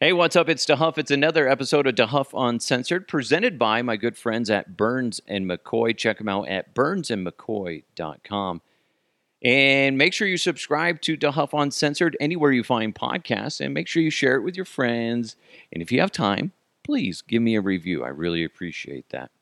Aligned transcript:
Hey, 0.00 0.12
what's 0.12 0.36
up? 0.36 0.48
It's 0.48 0.64
DeHuff. 0.64 0.96
It's 0.96 1.10
another 1.10 1.48
episode 1.48 1.88
of 1.88 1.96
DeHuff 1.96 2.28
Uncensored, 2.32 3.08
presented 3.08 3.58
by 3.58 3.82
my 3.82 3.96
good 3.96 4.16
friends 4.16 4.48
at 4.48 4.76
Burns 4.76 5.20
and 5.26 5.50
McCoy. 5.50 5.96
Check 5.96 6.18
them 6.18 6.28
out 6.28 6.46
at 6.46 6.72
burnsandmccoy.com. 6.72 8.62
And 9.42 9.98
make 9.98 10.12
sure 10.12 10.28
you 10.28 10.36
subscribe 10.36 11.00
to 11.00 11.16
DeHuff 11.16 11.48
Uncensored 11.52 12.16
anywhere 12.20 12.52
you 12.52 12.62
find 12.62 12.94
podcasts, 12.94 13.60
and 13.60 13.74
make 13.74 13.88
sure 13.88 14.00
you 14.00 14.10
share 14.10 14.36
it 14.36 14.44
with 14.44 14.54
your 14.54 14.64
friends. 14.64 15.34
And 15.72 15.82
if 15.82 15.90
you 15.90 16.00
have 16.00 16.12
time, 16.12 16.52
please 16.84 17.20
give 17.20 17.42
me 17.42 17.56
a 17.56 17.60
review. 17.60 18.04
I 18.04 18.10
really 18.10 18.44
appreciate 18.44 19.10
that. 19.10 19.32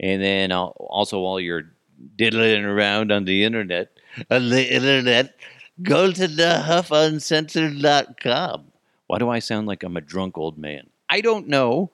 And 0.00 0.20
then 0.20 0.50
uh, 0.50 0.64
also, 0.64 1.20
while 1.20 1.38
you're 1.38 1.70
diddling 2.16 2.64
around 2.64 3.12
on 3.12 3.26
the 3.26 3.44
internet, 3.44 3.90
on 4.28 4.48
the 4.48 4.74
internet, 4.74 5.36
go 5.84 6.10
to 6.10 6.26
DeHuffUncensored.com. 6.26 8.72
Why 9.06 9.18
do 9.18 9.28
I 9.28 9.38
sound 9.38 9.66
like 9.66 9.82
I'm 9.82 9.96
a 9.96 10.00
drunk 10.00 10.38
old 10.38 10.58
man? 10.58 10.90
I 11.08 11.20
don't 11.20 11.48
know. 11.48 11.90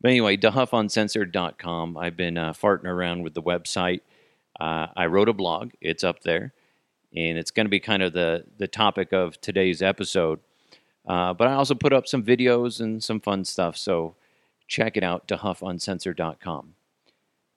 But 0.00 0.10
anyway, 0.10 0.36
DeHuffUncensored.com. 0.36 1.96
I've 1.96 2.16
been 2.16 2.36
uh, 2.36 2.52
farting 2.52 2.86
around 2.86 3.22
with 3.22 3.34
the 3.34 3.42
website. 3.42 4.00
Uh, 4.58 4.88
I 4.96 5.06
wrote 5.06 5.28
a 5.28 5.32
blog. 5.32 5.72
It's 5.80 6.02
up 6.02 6.22
there. 6.22 6.52
And 7.14 7.38
it's 7.38 7.50
going 7.50 7.66
to 7.66 7.70
be 7.70 7.80
kind 7.80 8.02
of 8.02 8.12
the, 8.12 8.44
the 8.58 8.66
topic 8.66 9.12
of 9.12 9.40
today's 9.40 9.82
episode. 9.82 10.40
Uh, 11.06 11.34
but 11.34 11.48
I 11.48 11.52
also 11.52 11.74
put 11.74 11.92
up 11.92 12.06
some 12.06 12.22
videos 12.22 12.80
and 12.80 13.02
some 13.02 13.20
fun 13.20 13.44
stuff. 13.44 13.76
So 13.76 14.14
check 14.66 14.96
it 14.96 15.04
out, 15.04 15.28
DeHuffUncensored.com. 15.28 16.74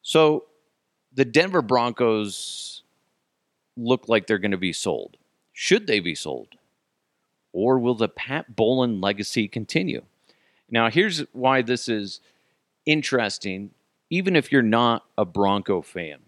So 0.02 0.46
the 1.14 1.26
Denver 1.26 1.62
Broncos 1.62 2.84
look 3.78 4.08
like 4.08 4.28
they're 4.28 4.38
going 4.38 4.52
to 4.52 4.58
be 4.58 4.74
sold. 4.74 5.18
Should 5.54 5.88
they 5.88 6.00
be 6.00 6.16
sold? 6.16 6.50
Or 7.56 7.80
will 7.80 7.96
the 7.96 8.10
Pat 8.10 8.54
Bowlen 8.54 9.00
legacy 9.00 9.48
continue? 9.48 10.04
Now, 10.70 10.90
here's 10.90 11.22
why 11.32 11.62
this 11.62 11.88
is 11.88 12.20
interesting, 12.86 13.72
even 14.10 14.36
if 14.36 14.52
you're 14.52 14.62
not 14.62 15.06
a 15.18 15.24
Bronco 15.24 15.82
fan 15.82 16.20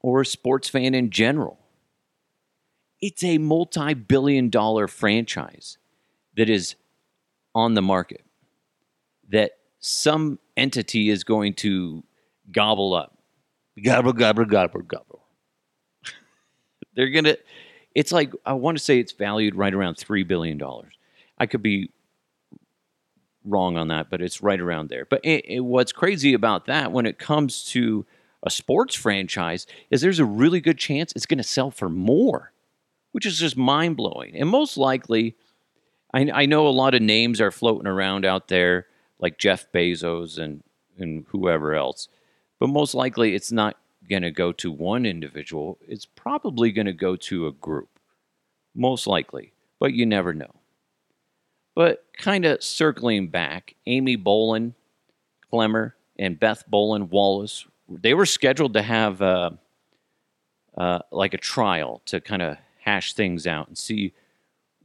or 0.00 0.20
a 0.20 0.26
sports 0.26 0.68
fan 0.68 0.94
in 0.94 1.10
general. 1.10 1.58
It's 3.00 3.24
a 3.24 3.38
multi 3.38 3.94
billion 3.94 4.50
dollar 4.50 4.86
franchise 4.86 5.78
that 6.36 6.48
is 6.48 6.76
on 7.52 7.74
the 7.74 7.82
market 7.82 8.24
that 9.30 9.52
some 9.80 10.38
entity 10.56 11.10
is 11.10 11.24
going 11.24 11.54
to 11.54 12.04
gobble 12.52 12.94
up. 12.94 13.18
Gobble, 13.82 14.12
gobble, 14.12 14.44
gobble, 14.44 14.82
gobble. 14.82 15.24
They're 16.94 17.10
going 17.10 17.24
to 17.24 17.38
it's 17.94 18.12
like 18.12 18.32
I 18.44 18.52
want 18.54 18.78
to 18.78 18.84
say 18.84 18.98
it's 18.98 19.12
valued 19.12 19.54
right 19.54 19.74
around 19.74 19.96
three 19.96 20.22
billion 20.22 20.58
dollars. 20.58 20.94
I 21.38 21.46
could 21.46 21.62
be 21.62 21.90
wrong 23.44 23.76
on 23.76 23.88
that, 23.88 24.10
but 24.10 24.20
it's 24.20 24.42
right 24.42 24.60
around 24.60 24.88
there. 24.88 25.04
But 25.04 25.24
it, 25.24 25.44
it, 25.48 25.60
what's 25.60 25.92
crazy 25.92 26.34
about 26.34 26.66
that 26.66 26.92
when 26.92 27.06
it 27.06 27.18
comes 27.18 27.64
to 27.66 28.04
a 28.42 28.50
sports 28.50 28.94
franchise 28.94 29.66
is 29.90 30.00
there's 30.00 30.20
a 30.20 30.24
really 30.24 30.60
good 30.60 30.78
chance 30.78 31.12
it's 31.12 31.26
going 31.26 31.38
to 31.38 31.44
sell 31.44 31.70
for 31.70 31.88
more, 31.88 32.52
which 33.12 33.26
is 33.26 33.38
just 33.38 33.56
mind 33.56 33.96
blowing. 33.96 34.36
And 34.36 34.48
most 34.48 34.76
likely, 34.76 35.36
I, 36.12 36.30
I 36.32 36.46
know 36.46 36.68
a 36.68 36.70
lot 36.70 36.94
of 36.94 37.02
names 37.02 37.40
are 37.40 37.50
floating 37.50 37.86
around 37.86 38.24
out 38.24 38.48
there, 38.48 38.86
like 39.18 39.38
Jeff 39.38 39.70
Bezos 39.72 40.38
and 40.38 40.62
and 40.98 41.24
whoever 41.28 41.74
else, 41.74 42.08
but 42.58 42.68
most 42.68 42.92
likely 42.92 43.34
it's 43.34 43.52
not 43.52 43.76
going 44.08 44.22
to 44.22 44.30
go 44.30 44.52
to 44.52 44.70
one 44.70 45.06
individual, 45.06 45.78
it's 45.86 46.06
probably 46.06 46.72
going 46.72 46.86
to 46.86 46.92
go 46.92 47.16
to 47.16 47.46
a 47.46 47.52
group. 47.52 47.88
Most 48.74 49.06
likely, 49.06 49.52
but 49.80 49.92
you 49.92 50.06
never 50.06 50.32
know. 50.32 50.54
But 51.74 52.04
kind 52.16 52.44
of 52.44 52.62
circling 52.62 53.28
back, 53.28 53.74
Amy 53.86 54.16
Bowlen, 54.16 54.74
Klemmer, 55.52 55.92
and 56.18 56.38
Beth 56.38 56.64
Bowlen 56.68 57.08
Wallace, 57.08 57.66
they 57.88 58.14
were 58.14 58.26
scheduled 58.26 58.74
to 58.74 58.82
have 58.82 59.22
uh, 59.22 59.50
uh, 60.76 61.00
like 61.10 61.34
a 61.34 61.38
trial 61.38 62.02
to 62.06 62.20
kind 62.20 62.42
of 62.42 62.56
hash 62.80 63.14
things 63.14 63.46
out 63.46 63.68
and 63.68 63.78
see 63.78 64.12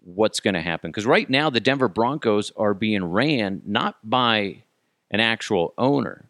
what's 0.04 0.40
going 0.40 0.54
to 0.54 0.62
happen. 0.62 0.92
Because 0.92 1.06
right 1.06 1.30
now, 1.30 1.50
the 1.50 1.60
Denver 1.60 1.88
Broncos 1.88 2.52
are 2.58 2.74
being 2.74 3.06
ran 3.06 3.62
not 3.66 3.98
by 4.08 4.64
an 5.12 5.20
actual 5.20 5.74
owner, 5.78 6.30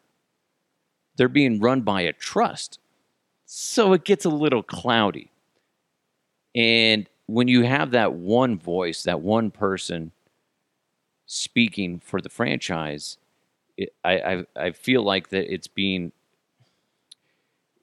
they're 1.15 1.27
being 1.27 1.59
run 1.59 1.81
by 1.81 2.01
a 2.01 2.13
trust. 2.13 2.79
So 3.55 3.93
it 3.93 4.03
gets 4.03 4.25
a 4.25 4.31
little 4.31 4.63
cloudy. 4.63 5.29
And 6.55 7.07
when 7.27 7.47
you 7.47 7.61
have 7.61 7.91
that 7.91 8.13
one 8.13 8.57
voice, 8.57 9.03
that 9.03 9.21
one 9.21 9.51
person 9.51 10.11
speaking 11.27 11.99
for 11.99 12.19
the 12.19 12.29
franchise, 12.29 13.19
it, 13.77 13.93
I, 14.03 14.13
I, 14.17 14.45
I 14.55 14.71
feel 14.71 15.03
like 15.03 15.29
that 15.29 15.53
it's 15.53 15.67
being 15.67 16.13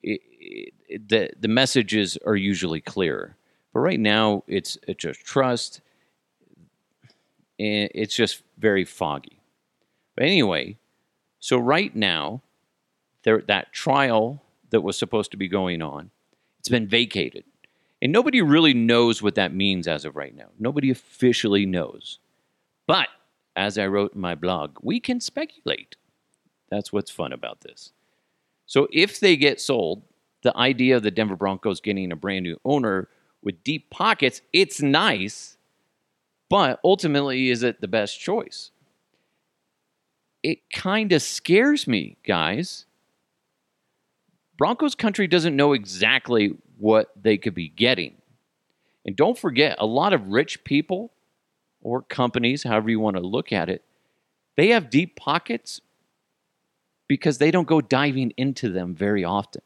it, 0.02 0.20
it, 0.88 1.08
the 1.08 1.30
the 1.38 1.46
messages 1.46 2.18
are 2.26 2.34
usually 2.34 2.80
clearer. 2.80 3.36
But 3.72 3.78
right 3.78 4.00
now, 4.00 4.42
it's 4.48 4.76
it's 4.88 5.00
just 5.00 5.24
trust, 5.24 5.82
and 7.60 7.88
it's 7.94 8.16
just 8.16 8.42
very 8.58 8.84
foggy. 8.84 9.40
But 10.16 10.24
anyway, 10.24 10.78
so 11.38 11.58
right 11.58 11.94
now, 11.94 12.42
there 13.22 13.40
that 13.46 13.72
trial 13.72 14.42
that 14.70 14.80
was 14.80 14.98
supposed 14.98 15.30
to 15.32 15.36
be 15.36 15.48
going 15.48 15.82
on. 15.82 16.10
It's 16.58 16.68
been 16.68 16.88
vacated. 16.88 17.44
And 18.02 18.12
nobody 18.12 18.40
really 18.40 18.74
knows 18.74 19.22
what 19.22 19.34
that 19.34 19.54
means 19.54 19.86
as 19.86 20.04
of 20.04 20.16
right 20.16 20.34
now. 20.34 20.48
Nobody 20.58 20.90
officially 20.90 21.66
knows. 21.66 22.18
But 22.86 23.08
as 23.56 23.76
I 23.76 23.86
wrote 23.86 24.14
in 24.14 24.20
my 24.20 24.34
blog, 24.34 24.78
we 24.82 25.00
can 25.00 25.20
speculate. 25.20 25.96
That's 26.70 26.92
what's 26.92 27.10
fun 27.10 27.32
about 27.32 27.60
this. 27.60 27.92
So 28.66 28.88
if 28.92 29.20
they 29.20 29.36
get 29.36 29.60
sold, 29.60 30.02
the 30.42 30.56
idea 30.56 30.96
of 30.96 31.02
the 31.02 31.10
Denver 31.10 31.36
Broncos 31.36 31.80
getting 31.80 32.12
a 32.12 32.16
brand 32.16 32.44
new 32.44 32.58
owner 32.64 33.08
with 33.42 33.62
deep 33.64 33.90
pockets, 33.90 34.40
it's 34.52 34.80
nice, 34.80 35.56
but 36.48 36.80
ultimately, 36.84 37.50
is 37.50 37.62
it 37.62 37.80
the 37.80 37.88
best 37.88 38.18
choice? 38.18 38.70
It 40.42 40.70
kind 40.70 41.12
of 41.12 41.20
scares 41.20 41.86
me, 41.86 42.16
guys, 42.26 42.86
Broncos 44.60 44.94
country 44.94 45.26
doesn't 45.26 45.56
know 45.56 45.72
exactly 45.72 46.54
what 46.76 47.10
they 47.16 47.38
could 47.38 47.54
be 47.54 47.70
getting. 47.70 48.16
And 49.06 49.16
don't 49.16 49.38
forget, 49.38 49.76
a 49.78 49.86
lot 49.86 50.12
of 50.12 50.28
rich 50.28 50.64
people 50.64 51.14
or 51.80 52.02
companies, 52.02 52.64
however 52.64 52.90
you 52.90 53.00
want 53.00 53.16
to 53.16 53.22
look 53.22 53.54
at 53.54 53.70
it, 53.70 53.82
they 54.58 54.68
have 54.68 54.90
deep 54.90 55.16
pockets 55.16 55.80
because 57.08 57.38
they 57.38 57.50
don't 57.50 57.66
go 57.66 57.80
diving 57.80 58.34
into 58.36 58.68
them 58.68 58.94
very 58.94 59.24
often. 59.24 59.62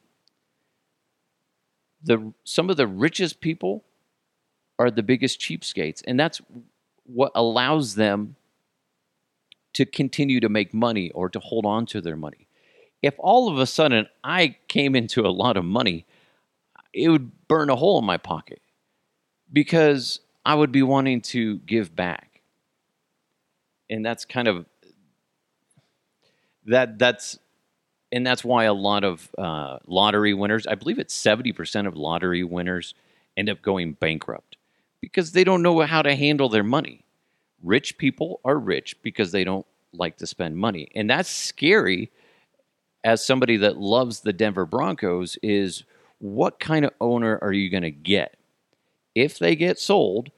The, 2.05 2.32
some 2.44 2.71
of 2.71 2.76
the 2.76 2.87
richest 2.87 3.41
people 3.41 3.82
are 4.78 4.93
the 4.93 5.03
biggest 5.03 5.41
cheapskates, 5.41 6.05
and 6.06 6.21
that's 6.21 6.41
what 7.03 7.32
allows 7.34 7.97
them 7.97 8.37
to 9.72 9.87
continue 9.87 10.38
to 10.38 10.49
make 10.49 10.72
money 10.72 11.11
or 11.11 11.28
to 11.31 11.41
hold 11.41 11.66
on 11.66 11.84
to 11.87 12.00
their 12.00 12.16
money 12.16 12.44
if 13.05 13.15
all 13.19 13.51
of 13.51 13.59
a 13.59 13.67
sudden 13.67 14.09
I 14.25 14.57
came 14.67 14.97
into 14.97 15.27
a 15.27 15.29
lot 15.29 15.59
of 15.59 15.65
money, 15.65 16.07
it 16.95 17.11
would 17.11 17.47
burn 17.49 17.69
a 17.69 17.77
hole 17.77 17.99
in 17.99 18.05
my 18.07 18.17
pocket 18.17 18.63
because 19.53 20.21
I 20.47 20.55
would 20.55 20.73
be 20.73 20.83
wanting 20.83 21.21
to 21.21 21.59
give 21.59 21.95
back. 21.95 22.41
And 23.91 24.07
that's 24.07 24.25
kind 24.25 24.49
of 24.49 24.65
that 26.65 26.99
that's 26.99 27.39
and 28.11 28.27
that's 28.27 28.43
why 28.43 28.65
a 28.65 28.73
lot 28.73 29.05
of 29.05 29.29
uh, 29.37 29.81
lottery 29.87 30.33
winners, 30.33 30.67
I 30.67 30.75
believe 30.75 30.99
it's 30.99 31.15
70% 31.15 31.87
of 31.87 31.97
lottery 31.97 32.43
winners 32.43 32.95
end 33.37 33.51
up 33.51 33.61
going 33.61 33.93
bankrupt 33.93 34.57
because 35.03 35.33
they 35.33 35.45
don't 35.45 35.61
know 35.61 35.79
how 35.81 36.01
to 36.01 36.15
handle 36.15 36.49
their 36.49 36.65
money. 36.65 37.05
Rich 37.63 37.99
people 37.99 38.41
are 38.47 38.59
rich 38.59 38.97
because 39.03 39.31
they 39.31 39.45
don't 39.45 39.67
like 39.93 40.17
to 40.19 40.27
spend 40.27 40.57
money. 40.57 40.91
And 40.95 41.11
that's 41.11 41.29
scary 41.29 42.11
as 43.05 43.25
somebody 43.25 43.59
that 43.59 43.77
loves 43.77 44.21
the 44.21 44.33
Denver 44.33 44.65
Broncos 44.65 45.37
is 45.43 45.85
what 46.19 46.59
kind 46.59 46.87
of 46.87 46.93
owner 47.01 47.39
are 47.43 47.53
you 47.53 47.69
going 47.71 47.83
to 47.83 47.91
get? 47.91 48.37
If 49.15 49.39
they 49.39 49.55
get 49.55 49.79
sold, 49.79 50.31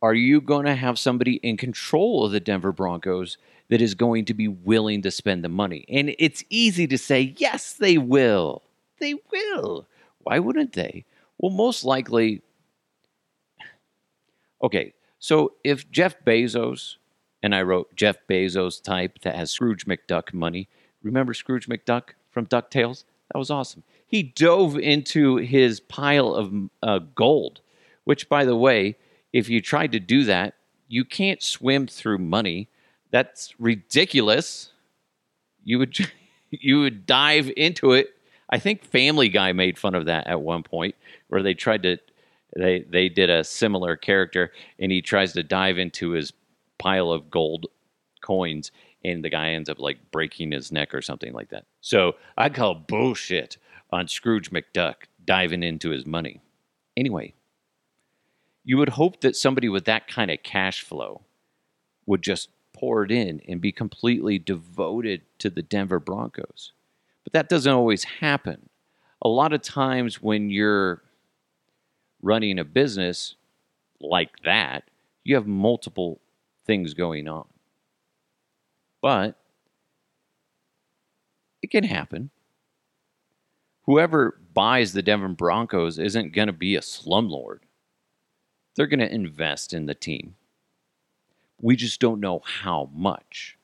are 0.00 0.14
you 0.14 0.40
going 0.40 0.64
to 0.66 0.76
have 0.76 0.98
somebody 0.98 1.34
in 1.36 1.56
control 1.56 2.24
of 2.24 2.32
the 2.32 2.40
Denver 2.40 2.72
Broncos 2.72 3.36
that 3.68 3.82
is 3.82 3.94
going 3.94 4.26
to 4.26 4.34
be 4.34 4.46
willing 4.46 5.02
to 5.02 5.10
spend 5.10 5.42
the 5.42 5.48
money? 5.48 5.84
And 5.88 6.14
it's 6.18 6.44
easy 6.50 6.86
to 6.86 6.96
say, 6.96 7.34
yes, 7.36 7.72
they 7.72 7.98
will. 7.98 8.62
They 9.00 9.14
will. 9.32 9.86
Why 10.22 10.38
wouldn't 10.38 10.74
they? 10.74 11.04
Well, 11.38 11.50
most 11.50 11.84
likely. 11.84 12.42
Okay, 14.62 14.94
so 15.18 15.54
if 15.64 15.90
Jeff 15.90 16.14
Bezos, 16.24 16.96
and 17.42 17.54
I 17.54 17.62
wrote 17.62 17.94
Jeff 17.96 18.16
Bezos 18.30 18.80
type 18.80 19.18
that 19.22 19.34
has 19.34 19.50
Scrooge 19.50 19.84
McDuck 19.84 20.32
money, 20.32 20.68
Remember 21.04 21.34
Scrooge 21.34 21.68
McDuck 21.68 22.10
from 22.30 22.46
DuckTales? 22.46 23.04
That 23.32 23.38
was 23.38 23.50
awesome. 23.50 23.84
He 24.06 24.22
dove 24.22 24.76
into 24.76 25.36
his 25.36 25.80
pile 25.80 26.34
of 26.34 26.52
uh, 26.82 27.00
gold, 27.14 27.60
which, 28.04 28.28
by 28.28 28.44
the 28.44 28.56
way, 28.56 28.96
if 29.32 29.48
you 29.48 29.60
tried 29.60 29.92
to 29.92 30.00
do 30.00 30.24
that, 30.24 30.54
you 30.88 31.04
can't 31.04 31.42
swim 31.42 31.86
through 31.86 32.18
money. 32.18 32.68
That's 33.10 33.54
ridiculous. 33.58 34.72
You 35.62 35.78
would 35.78 35.96
you 36.50 36.80
would 36.80 37.06
dive 37.06 37.50
into 37.56 37.92
it. 37.92 38.10
I 38.50 38.58
think 38.58 38.84
Family 38.84 39.28
Guy 39.28 39.52
made 39.52 39.78
fun 39.78 39.94
of 39.94 40.06
that 40.06 40.26
at 40.26 40.40
one 40.40 40.62
point, 40.62 40.94
where 41.28 41.42
they 41.42 41.54
tried 41.54 41.82
to 41.82 41.98
they 42.56 42.80
they 42.88 43.08
did 43.08 43.30
a 43.30 43.44
similar 43.44 43.96
character, 43.96 44.52
and 44.78 44.92
he 44.92 45.02
tries 45.02 45.32
to 45.32 45.42
dive 45.42 45.78
into 45.78 46.10
his 46.10 46.32
pile 46.78 47.10
of 47.10 47.30
gold 47.30 47.66
coins, 48.20 48.70
and 49.04 49.24
the 49.24 49.30
guy 49.30 49.50
ends 49.50 49.68
up 49.68 49.78
like 49.78 49.98
breaking 50.10 50.52
his 50.52 50.72
neck 50.72 50.94
or 50.94 51.02
something 51.02 51.32
like 51.32 51.50
that. 51.50 51.66
So 51.80 52.14
I 52.36 52.48
call 52.48 52.74
bullshit 52.74 53.58
on 53.90 54.08
Scrooge 54.08 54.50
McDuck 54.50 54.94
diving 55.24 55.62
into 55.62 55.90
his 55.90 56.06
money. 56.06 56.40
Anyway, 56.96 57.34
you 58.64 58.78
would 58.78 58.90
hope 58.90 59.20
that 59.20 59.36
somebody 59.36 59.68
with 59.68 59.84
that 59.84 60.08
kind 60.08 60.30
of 60.30 60.42
cash 60.42 60.82
flow 60.82 61.22
would 62.06 62.22
just 62.22 62.48
pour 62.72 63.04
it 63.04 63.10
in 63.10 63.40
and 63.48 63.60
be 63.60 63.72
completely 63.72 64.38
devoted 64.38 65.22
to 65.38 65.50
the 65.50 65.62
Denver 65.62 66.00
Broncos. 66.00 66.72
But 67.22 67.32
that 67.32 67.48
doesn't 67.48 67.72
always 67.72 68.04
happen. 68.04 68.68
A 69.22 69.28
lot 69.28 69.52
of 69.52 69.62
times 69.62 70.22
when 70.22 70.50
you're 70.50 71.02
running 72.20 72.58
a 72.58 72.64
business 72.64 73.36
like 74.00 74.30
that, 74.44 74.84
you 75.22 75.34
have 75.34 75.46
multiple 75.46 76.20
things 76.66 76.94
going 76.94 77.28
on. 77.28 77.46
But 79.04 79.38
it 81.60 81.70
can 81.70 81.84
happen. 81.84 82.30
Whoever 83.82 84.40
buys 84.54 84.94
the 84.94 85.02
Denver 85.02 85.28
Broncos 85.28 85.98
isn't 85.98 86.32
going 86.32 86.46
to 86.46 86.54
be 86.54 86.74
a 86.74 86.80
slumlord. 86.80 87.58
They're 88.74 88.86
going 88.86 89.00
to 89.00 89.14
invest 89.14 89.74
in 89.74 89.84
the 89.84 89.94
team. 89.94 90.36
We 91.60 91.76
just 91.76 92.00
don't 92.00 92.18
know 92.18 92.40
how 92.46 92.88
much. 92.94 93.58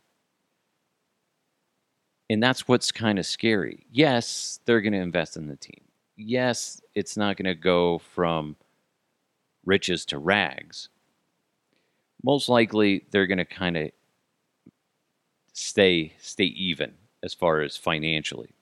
And 2.29 2.43
that's 2.43 2.69
what's 2.69 2.93
kind 2.93 3.19
of 3.19 3.25
scary. 3.25 3.87
Yes, 3.91 4.61
they're 4.67 4.83
going 4.83 4.93
to 4.93 4.99
invest 4.99 5.39
in 5.39 5.49
the 5.49 5.57
team. 5.57 5.81
Yes, 6.19 6.83
it's 6.95 7.17
not 7.17 7.39
going 7.39 7.47
to 7.47 7.55
go 7.55 7.97
from 7.97 8.57
riches 9.65 10.05
to 10.07 10.19
rags. 10.19 10.91
Most 12.23 12.51
likely, 12.51 13.07
they're 13.11 13.27
going 13.27 13.39
to 13.39 13.47
kind 13.47 13.79
of 13.79 13.91
stay 15.61 16.15
stay 16.19 16.45
even 16.45 16.95
as 17.23 17.35
far 17.35 17.61
as 17.61 17.77
financially. 17.77 18.55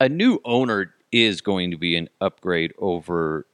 A 0.00 0.08
new 0.08 0.40
owner 0.44 0.94
is 1.12 1.40
going 1.40 1.70
to 1.70 1.76
be 1.76 1.96
an 1.96 2.08
upgrade 2.20 2.72
over 2.78 3.46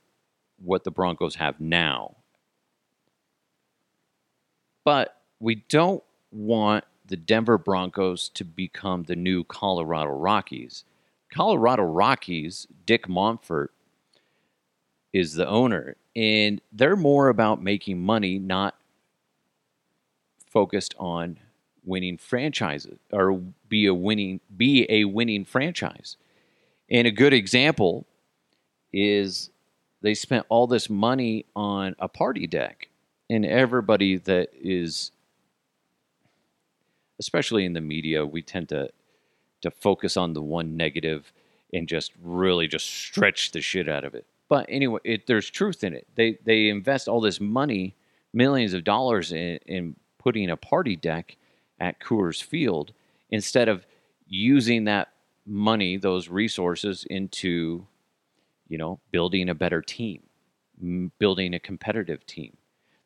what 0.59 0.85
the 0.85 0.91
Broncos 0.91 1.35
have 1.37 1.61
now. 1.61 2.17
But 4.85 5.23
we 5.41 5.57
don't 5.69 6.03
want 6.31 6.85
the 7.07 7.17
Denver 7.17 7.59
Broncos 7.59 8.29
to 8.31 8.45
become 8.45 9.05
the 9.05 9.17
new 9.17 9.45
Colorado 9.45 10.11
Rockies. 10.11 10.85
Colorado 11.33 11.83
Rockies, 11.83 12.67
Dick 12.87 13.09
Monfort 13.09 13.69
is 15.13 15.35
the 15.35 15.47
owner, 15.47 15.97
and 16.17 16.61
they're 16.73 16.97
more 16.97 17.29
about 17.29 17.63
making 17.63 18.01
money, 18.01 18.39
not 18.39 18.77
focused 20.53 20.95
on 20.99 21.39
winning 21.85 22.17
franchises 22.17 22.99
or 23.11 23.33
be 23.69 23.87
a 23.87 23.95
winning 23.95 24.41
be 24.57 24.87
a 24.89 25.05
winning 25.05 25.45
franchise. 25.45 26.17
And 26.91 27.07
a 27.07 27.11
good 27.11 27.33
example 27.33 28.07
is 28.93 29.51
they 30.03 30.15
spent 30.15 30.45
all 30.49 30.67
this 30.67 30.91
money 30.91 31.47
on 31.57 31.97
a 31.99 32.09
party 32.09 32.47
deck 32.47 32.89
and 33.31 33.47
everybody 33.47 34.19
that 34.19 34.51
is 34.53 35.11
especially 37.19 37.65
in 37.65 37.73
the 37.73 37.81
media 37.81 38.27
we 38.27 38.43
tend 38.43 38.69
to 38.69 38.91
to 39.63 39.71
focus 39.71 40.17
on 40.17 40.35
the 40.35 40.43
one 40.43 40.77
negative 40.77 41.33
and 41.73 41.89
just 41.89 42.13
really 42.23 42.69
just 42.69 42.87
stretch 42.87 43.53
the 43.53 43.61
shit 43.61 43.89
out 43.89 44.05
of 44.05 44.15
it 44.15 44.27
but 44.49 44.67
anyway 44.69 45.01
it, 45.05 45.27
there's 45.27 45.49
truth 45.49 45.83
in 45.83 45.95
it 45.95 46.07
they 46.17 46.37
they 46.45 46.69
invest 46.69 47.09
all 47.09 47.21
this 47.21 47.41
money 47.41 47.95
millions 48.35 48.75
of 48.75 48.85
dollars 48.85 49.33
in, 49.33 49.59
in 49.67 49.97
putting 50.23 50.51
a 50.51 50.57
party 50.57 50.97
deck 50.97 51.37
at 51.81 52.01
Coors 52.01 52.43
Field 52.43 52.93
instead 53.31 53.69
of 53.69 53.87
using 54.27 54.85
that 54.85 55.09
money 55.45 55.97
those 55.97 56.29
resources 56.29 57.05
into 57.11 57.87
you 58.73 58.79
know, 58.79 58.99
building 59.11 59.51
a 59.51 59.55
better 59.55 59.83
team, 59.83 60.23
building 61.19 61.53
a 61.53 61.59
competitive 61.59 62.25
team. 62.25 62.57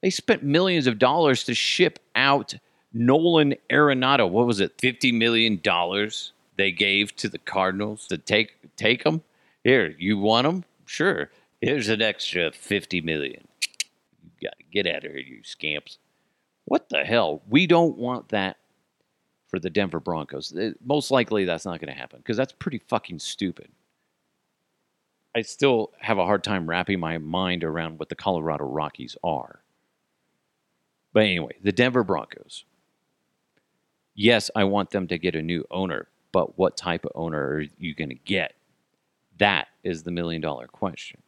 They 0.01 0.11
spent 0.11 0.45
millions 0.45 0.87
of 0.87 1.01
dollars 1.01 1.43
to 1.43 1.55
ship 1.55 1.99
out 2.15 2.55
Nolan 2.93 3.57
Arenado. 3.69 4.31
What 4.31 4.47
was 4.47 4.61
it? 4.61 4.79
$50 4.79 5.13
million 5.13 5.61
they 6.57 6.71
gave 6.71 7.17
to 7.17 7.29
the 7.29 7.39
Cardinals 7.39 8.07
to 8.07 8.17
take 8.17 8.77
take 8.77 9.03
them? 9.03 9.23
Here, 9.65 9.93
you 9.99 10.19
want 10.19 10.47
them? 10.47 10.65
Sure. 10.85 11.31
Here's 11.61 11.89
an 11.89 12.01
extra 12.01 12.53
50 12.53 13.01
million. 13.01 13.49
You 14.23 14.49
got 14.49 14.57
to 14.59 14.65
get 14.71 14.87
out 14.87 15.05
of 15.05 15.11
here, 15.11 15.19
you 15.19 15.41
scamps. 15.43 15.99
What 16.67 16.89
the 16.89 17.05
hell? 17.05 17.43
We 17.49 17.67
don't 17.67 17.97
want 17.97 18.29
that 18.31 18.59
for 19.49 19.59
the 19.59 19.71
Denver 19.71 20.01
Broncos. 20.01 20.53
Most 20.85 21.11
likely 21.11 21.45
that's 21.45 21.65
not 21.65 21.81
going 21.81 21.93
to 21.93 21.99
happen 21.99 22.19
because 22.19 22.37
that's 22.37 22.53
pretty 22.53 22.79
fucking 22.89 23.21
stupid. 23.21 23.69
I 25.35 25.43
still 25.43 25.93
have 26.01 26.19
a 26.19 26.25
hard 26.25 26.43
time 26.43 26.69
wrapping 26.69 26.99
my 26.99 27.19
mind 27.19 27.63
around 27.63 27.99
what 27.99 28.09
the 28.09 28.15
Colorado 28.15 28.65
Rockies 28.65 29.17
are. 29.23 29.61
But 31.13 31.25
anyway, 31.25 31.53
the 31.63 31.73
Denver 31.73 32.03
Broncos. 32.03 32.65
Yes, 34.15 34.51
I 34.57 34.65
want 34.65 34.91
them 34.91 35.07
to 35.09 35.19
get 35.19 35.37
a 35.37 35.43
new 35.43 35.65
owner, 35.71 36.09
but 36.33 36.59
what 36.59 36.77
type 36.77 37.05
of 37.05 37.13
owner 37.15 37.39
are 37.39 37.65
you 37.79 37.95
going 37.95 38.09
to 38.09 38.15
get? 38.15 38.55
That 39.39 39.69
is 39.85 40.03
the 40.03 40.11
million 40.11 40.41
dollar 40.41 40.67
question. 40.67 41.21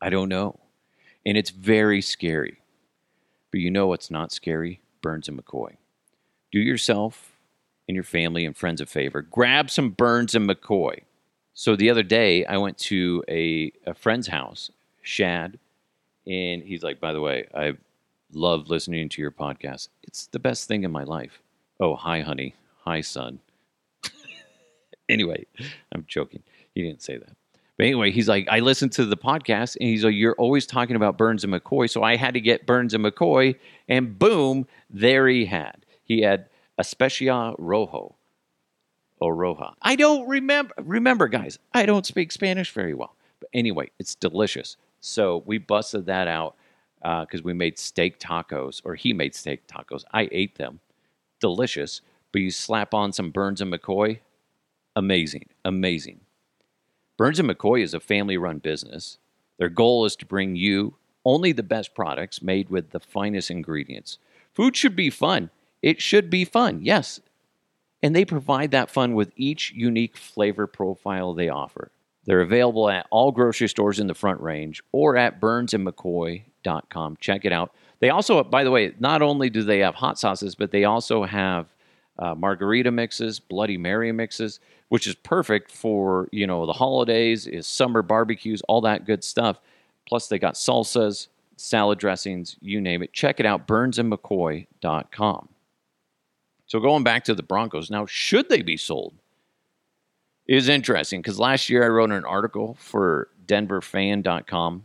I 0.00 0.10
don't 0.10 0.28
know. 0.28 0.60
And 1.24 1.36
it's 1.36 1.50
very 1.50 2.02
scary. 2.02 2.58
You 3.56 3.70
know 3.70 3.86
what's 3.86 4.10
not 4.10 4.32
scary? 4.32 4.80
Burns 5.02 5.28
and 5.28 5.38
McCoy. 5.38 5.76
Do 6.52 6.58
yourself 6.58 7.32
and 7.88 7.94
your 7.94 8.04
family 8.04 8.44
and 8.44 8.56
friends 8.56 8.80
a 8.80 8.86
favor. 8.86 9.22
Grab 9.22 9.70
some 9.70 9.90
Burns 9.90 10.34
and 10.34 10.48
McCoy. 10.48 11.00
So 11.54 11.76
the 11.76 11.90
other 11.90 12.02
day, 12.02 12.44
I 12.44 12.58
went 12.58 12.76
to 12.78 13.24
a, 13.28 13.72
a 13.86 13.94
friend's 13.94 14.28
house, 14.28 14.70
Shad, 15.02 15.58
and 16.26 16.62
he's 16.62 16.82
like, 16.82 17.00
by 17.00 17.12
the 17.12 17.20
way, 17.20 17.46
I 17.54 17.74
love 18.32 18.68
listening 18.68 19.08
to 19.08 19.22
your 19.22 19.30
podcast. 19.30 19.88
It's 20.02 20.26
the 20.26 20.38
best 20.38 20.68
thing 20.68 20.84
in 20.84 20.90
my 20.90 21.04
life. 21.04 21.40
Oh, 21.80 21.94
hi, 21.94 22.20
honey. 22.20 22.54
Hi, 22.84 23.00
son. 23.00 23.38
anyway, 25.08 25.46
I'm 25.92 26.04
joking. 26.08 26.42
He 26.74 26.82
didn't 26.82 27.02
say 27.02 27.16
that. 27.16 27.36
But 27.76 27.84
anyway, 27.86 28.10
he's 28.10 28.28
like, 28.28 28.48
I 28.50 28.60
listened 28.60 28.92
to 28.92 29.04
the 29.04 29.16
podcast, 29.16 29.76
and 29.78 29.88
he's 29.88 30.04
like, 30.04 30.14
You're 30.14 30.34
always 30.34 30.66
talking 30.66 30.96
about 30.96 31.18
Burns 31.18 31.44
and 31.44 31.52
McCoy. 31.52 31.90
So 31.90 32.02
I 32.02 32.16
had 32.16 32.34
to 32.34 32.40
get 32.40 32.66
Burns 32.66 32.94
and 32.94 33.04
McCoy, 33.04 33.56
and 33.88 34.18
boom, 34.18 34.66
there 34.88 35.28
he 35.28 35.44
had. 35.44 35.84
He 36.02 36.22
had 36.22 36.48
Especia 36.80 37.54
Rojo, 37.58 38.14
Oroja. 39.20 39.74
I 39.82 39.96
don't 39.96 40.26
remember. 40.28 40.74
Remember, 40.78 41.28
guys, 41.28 41.58
I 41.74 41.86
don't 41.86 42.06
speak 42.06 42.32
Spanish 42.32 42.72
very 42.72 42.94
well. 42.94 43.14
But 43.40 43.50
anyway, 43.52 43.90
it's 43.98 44.14
delicious. 44.14 44.76
So 45.00 45.42
we 45.46 45.58
busted 45.58 46.06
that 46.06 46.28
out 46.28 46.56
because 47.00 47.40
uh, 47.40 47.44
we 47.44 47.52
made 47.52 47.78
steak 47.78 48.18
tacos, 48.18 48.80
or 48.84 48.94
he 48.94 49.12
made 49.12 49.34
steak 49.34 49.66
tacos. 49.66 50.04
I 50.12 50.28
ate 50.32 50.56
them. 50.56 50.80
Delicious. 51.40 52.00
But 52.32 52.40
you 52.40 52.50
slap 52.50 52.94
on 52.94 53.12
some 53.12 53.30
Burns 53.30 53.60
and 53.60 53.72
McCoy. 53.72 54.20
Amazing. 54.94 55.46
Amazing. 55.64 56.20
Burns 57.16 57.40
and 57.40 57.48
McCoy 57.48 57.82
is 57.82 57.94
a 57.94 58.00
family 58.00 58.36
run 58.36 58.58
business. 58.58 59.18
Their 59.58 59.68
goal 59.68 60.04
is 60.04 60.16
to 60.16 60.26
bring 60.26 60.56
you 60.56 60.96
only 61.24 61.52
the 61.52 61.62
best 61.62 61.94
products 61.94 62.42
made 62.42 62.68
with 62.68 62.90
the 62.90 63.00
finest 63.00 63.50
ingredients. 63.50 64.18
Food 64.52 64.76
should 64.76 64.94
be 64.94 65.10
fun. 65.10 65.50
It 65.82 66.00
should 66.00 66.30
be 66.30 66.44
fun. 66.44 66.80
Yes, 66.82 67.20
and 68.02 68.14
they 68.14 68.24
provide 68.24 68.70
that 68.70 68.90
fun 68.90 69.14
with 69.14 69.32
each 69.36 69.72
unique 69.72 70.16
flavor 70.16 70.66
profile 70.66 71.34
they 71.34 71.48
offer. 71.48 71.90
They're 72.24 72.40
available 72.40 72.90
at 72.90 73.06
all 73.10 73.32
grocery 73.32 73.68
stores 73.68 74.00
in 74.00 74.08
the 74.08 74.14
Front 74.14 74.40
Range 74.40 74.82
or 74.92 75.16
at 75.16 75.40
burnsandmccoy.com. 75.40 77.16
Check 77.20 77.44
it 77.44 77.52
out. 77.52 77.72
They 78.00 78.10
also, 78.10 78.42
by 78.44 78.64
the 78.64 78.70
way, 78.70 78.92
not 78.98 79.22
only 79.22 79.48
do 79.48 79.62
they 79.62 79.78
have 79.78 79.94
hot 79.94 80.18
sauces, 80.18 80.54
but 80.54 80.70
they 80.70 80.84
also 80.84 81.24
have 81.24 81.66
uh, 82.18 82.34
margarita 82.34 82.90
mixes, 82.90 83.38
Bloody 83.38 83.78
Mary 83.78 84.12
mixes, 84.12 84.60
which 84.88 85.06
is 85.06 85.14
perfect 85.14 85.70
for 85.70 86.28
you 86.32 86.46
know 86.46 86.66
the 86.66 86.72
holidays, 86.72 87.46
is 87.46 87.66
summer 87.66 88.02
barbecues, 88.02 88.62
all 88.62 88.80
that 88.82 89.04
good 89.04 89.24
stuff. 89.24 89.60
Plus, 90.06 90.28
they 90.28 90.38
got 90.38 90.54
salsas, 90.54 91.28
salad 91.56 91.98
dressings, 91.98 92.56
you 92.60 92.80
name 92.80 93.02
it. 93.02 93.12
Check 93.12 93.40
it 93.40 93.46
out, 93.46 93.66
burnsandmccoy.com. 93.66 95.48
So 96.66 96.80
going 96.80 97.04
back 97.04 97.24
to 97.24 97.34
the 97.34 97.42
Broncos, 97.42 97.90
now 97.90 98.06
should 98.06 98.48
they 98.48 98.62
be 98.62 98.76
sold? 98.76 99.14
Is 100.46 100.68
interesting 100.68 101.22
because 101.22 101.40
last 101.40 101.68
year 101.68 101.84
I 101.84 101.88
wrote 101.88 102.12
an 102.12 102.24
article 102.24 102.76
for 102.78 103.28
DenverFan.com, 103.46 104.84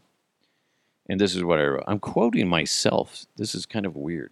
And 1.08 1.20
this 1.20 1.36
is 1.36 1.44
what 1.44 1.60
I 1.60 1.66
wrote. 1.66 1.84
I'm 1.88 2.00
quoting 2.00 2.48
myself. 2.48 3.26
This 3.36 3.54
is 3.54 3.66
kind 3.68 3.86
of 3.86 3.96
weird. 3.96 4.32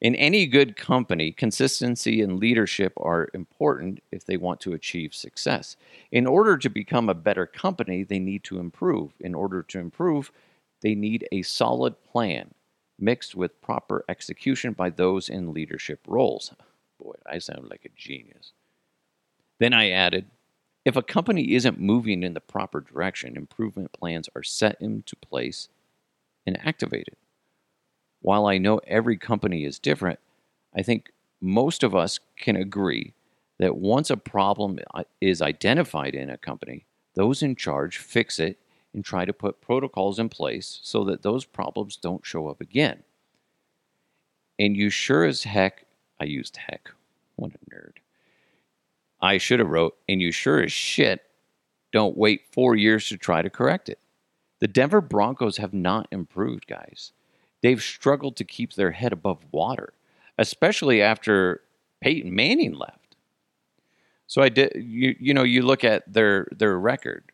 In 0.00 0.14
any 0.14 0.46
good 0.46 0.76
company, 0.76 1.32
consistency 1.32 2.22
and 2.22 2.38
leadership 2.38 2.92
are 2.98 3.28
important 3.34 4.00
if 4.12 4.24
they 4.24 4.36
want 4.36 4.60
to 4.60 4.72
achieve 4.72 5.12
success. 5.12 5.76
In 6.12 6.26
order 6.26 6.56
to 6.56 6.70
become 6.70 7.08
a 7.08 7.14
better 7.14 7.46
company, 7.46 8.04
they 8.04 8.20
need 8.20 8.44
to 8.44 8.60
improve. 8.60 9.12
In 9.18 9.34
order 9.34 9.62
to 9.64 9.78
improve, 9.78 10.30
they 10.82 10.94
need 10.94 11.26
a 11.32 11.42
solid 11.42 11.94
plan 12.04 12.54
mixed 12.98 13.34
with 13.34 13.60
proper 13.60 14.04
execution 14.08 14.72
by 14.72 14.90
those 14.90 15.28
in 15.28 15.52
leadership 15.52 16.00
roles. 16.06 16.52
Boy, 17.00 17.14
I 17.26 17.38
sound 17.38 17.68
like 17.68 17.84
a 17.84 17.90
genius. 17.96 18.52
Then 19.58 19.72
I 19.72 19.90
added 19.90 20.26
if 20.84 20.96
a 20.96 21.02
company 21.02 21.54
isn't 21.54 21.80
moving 21.80 22.22
in 22.22 22.34
the 22.34 22.40
proper 22.40 22.80
direction, 22.80 23.36
improvement 23.36 23.92
plans 23.92 24.28
are 24.34 24.42
set 24.42 24.80
into 24.80 25.16
place 25.16 25.68
and 26.46 26.58
activated. 26.66 27.16
While 28.20 28.46
I 28.46 28.58
know 28.58 28.80
every 28.86 29.16
company 29.16 29.64
is 29.64 29.78
different, 29.78 30.18
I 30.74 30.82
think 30.82 31.12
most 31.40 31.82
of 31.82 31.94
us 31.94 32.18
can 32.36 32.56
agree 32.56 33.14
that 33.58 33.76
once 33.76 34.10
a 34.10 34.16
problem 34.16 34.78
is 35.20 35.42
identified 35.42 36.14
in 36.14 36.30
a 36.30 36.38
company, 36.38 36.86
those 37.14 37.42
in 37.42 37.56
charge 37.56 37.98
fix 37.98 38.38
it 38.38 38.58
and 38.94 39.04
try 39.04 39.24
to 39.24 39.32
put 39.32 39.60
protocols 39.60 40.18
in 40.18 40.28
place 40.28 40.80
so 40.82 41.04
that 41.04 41.22
those 41.22 41.44
problems 41.44 41.96
don't 41.96 42.24
show 42.24 42.48
up 42.48 42.60
again. 42.60 43.02
And 44.58 44.76
you 44.76 44.90
sure 44.90 45.24
as 45.24 45.44
heck, 45.44 45.86
I 46.20 46.24
used 46.24 46.56
heck. 46.56 46.90
What 47.36 47.52
a 47.52 47.74
nerd. 47.74 47.98
I 49.20 49.38
should 49.38 49.58
have 49.58 49.68
wrote, 49.68 49.96
and 50.08 50.20
you 50.20 50.32
sure 50.32 50.62
as 50.62 50.72
shit 50.72 51.22
don't 51.92 52.16
wait 52.16 52.42
four 52.52 52.74
years 52.76 53.08
to 53.08 53.16
try 53.16 53.42
to 53.42 53.50
correct 53.50 53.88
it. 53.88 53.98
The 54.60 54.68
Denver 54.68 55.00
Broncos 55.00 55.56
have 55.58 55.74
not 55.74 56.08
improved, 56.10 56.66
guys. 56.66 57.12
They've 57.62 57.82
struggled 57.82 58.36
to 58.36 58.44
keep 58.44 58.74
their 58.74 58.92
head 58.92 59.12
above 59.12 59.44
water, 59.50 59.92
especially 60.38 61.02
after 61.02 61.62
Peyton 62.00 62.34
Manning 62.34 62.74
left. 62.74 63.16
So 64.26 64.42
I 64.42 64.48
did 64.48 64.72
you 64.76 65.16
you 65.18 65.34
know 65.34 65.42
you 65.42 65.62
look 65.62 65.84
at 65.84 66.12
their 66.12 66.46
their 66.50 66.78
record. 66.78 67.32